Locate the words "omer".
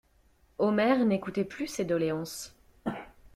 0.57-1.05